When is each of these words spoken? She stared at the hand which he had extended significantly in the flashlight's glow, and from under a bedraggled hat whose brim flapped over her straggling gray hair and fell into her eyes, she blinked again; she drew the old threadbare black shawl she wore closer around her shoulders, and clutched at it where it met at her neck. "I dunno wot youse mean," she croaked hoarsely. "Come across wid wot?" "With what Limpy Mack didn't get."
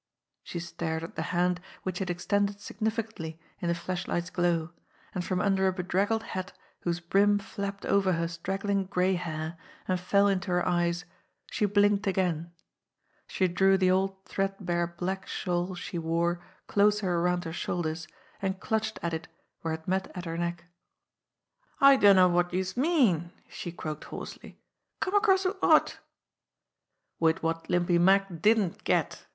She 0.41 0.59
stared 0.59 1.03
at 1.03 1.13
the 1.15 1.21
hand 1.29 1.61
which 1.83 1.99
he 1.99 2.01
had 2.01 2.09
extended 2.09 2.59
significantly 2.59 3.39
in 3.59 3.67
the 3.67 3.75
flashlight's 3.75 4.31
glow, 4.31 4.71
and 5.13 5.23
from 5.23 5.39
under 5.39 5.67
a 5.67 5.71
bedraggled 5.71 6.23
hat 6.23 6.53
whose 6.79 6.99
brim 6.99 7.37
flapped 7.37 7.85
over 7.85 8.13
her 8.13 8.27
straggling 8.27 8.85
gray 8.85 9.13
hair 9.13 9.57
and 9.87 9.99
fell 9.99 10.27
into 10.27 10.47
her 10.49 10.67
eyes, 10.67 11.05
she 11.51 11.65
blinked 11.65 12.07
again; 12.07 12.51
she 13.27 13.47
drew 13.47 13.77
the 13.77 13.91
old 13.91 14.25
threadbare 14.25 14.87
black 14.87 15.27
shawl 15.27 15.75
she 15.75 15.99
wore 15.99 16.41
closer 16.65 17.11
around 17.19 17.45
her 17.45 17.53
shoulders, 17.53 18.07
and 18.41 18.59
clutched 18.59 18.97
at 19.03 19.13
it 19.13 19.27
where 19.61 19.75
it 19.75 19.87
met 19.87 20.09
at 20.17 20.25
her 20.25 20.35
neck. 20.35 20.65
"I 21.79 21.95
dunno 21.95 22.27
wot 22.27 22.51
youse 22.51 22.75
mean," 22.75 23.31
she 23.47 23.71
croaked 23.71 24.05
hoarsely. 24.05 24.59
"Come 24.99 25.13
across 25.13 25.45
wid 25.45 25.61
wot?" 25.61 25.99
"With 27.19 27.43
what 27.43 27.69
Limpy 27.69 27.99
Mack 27.99 28.41
didn't 28.41 28.83
get." 28.83 29.27